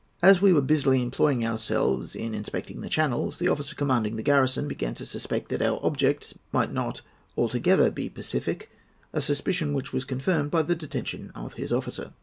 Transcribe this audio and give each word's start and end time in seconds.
"As 0.23 0.41
we 0.41 0.51
were 0.51 0.61
busily 0.63 0.99
employing 1.03 1.45
ourselves 1.45 2.15
in 2.15 2.33
inspecting 2.33 2.81
the 2.81 2.89
channels, 2.89 3.37
the 3.37 3.49
officer 3.49 3.75
commanding 3.75 4.15
the 4.15 4.23
garrison 4.23 4.67
began 4.67 4.95
to 4.95 5.05
suspect 5.05 5.49
that 5.49 5.61
our 5.61 5.79
object 5.85 6.33
might 6.51 6.71
not 6.73 7.03
altogether 7.37 7.91
be 7.91 8.09
pacific, 8.09 8.71
a 9.13 9.21
suspicion 9.21 9.75
which 9.75 9.93
was 9.93 10.03
confirmed 10.03 10.49
by 10.49 10.63
the 10.63 10.73
detention 10.73 11.31
of 11.35 11.53
his 11.53 11.71
officer. 11.71 12.13